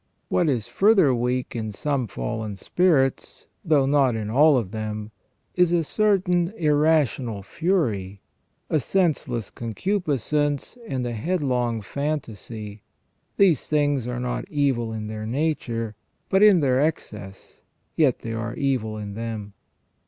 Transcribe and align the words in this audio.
183 0.29 0.35
What 0.35 0.57
is 0.57 0.67
further 0.67 1.13
weak 1.13 1.55
in 1.55 1.71
some 1.71 2.07
fallen 2.07 2.55
spirits, 2.55 3.45
though 3.63 3.85
not 3.85 4.15
in 4.15 4.31
all 4.31 4.57
of 4.57 4.71
them, 4.71 5.11
is 5.53 5.71
a 5.71 5.83
certain 5.83 6.47
irrational 6.57 7.43
fury, 7.43 8.19
a 8.67 8.79
senseless 8.79 9.51
concupiscence 9.51 10.75
and 10.87 11.05
a 11.05 11.11
headlong 11.13 11.83
fantasy. 11.83 12.81
These 13.37 13.67
things 13.69 14.07
are 14.07 14.19
not 14.19 14.49
evil 14.49 14.91
in 14.91 15.05
their 15.05 15.27
nature, 15.27 15.93
but 16.29 16.41
in 16.41 16.61
their 16.61 16.81
excess, 16.81 17.61
yet 17.95 18.21
they 18.21 18.33
are 18.33 18.55
evil 18.55 18.97
in 18.97 19.13
them. 19.13 19.53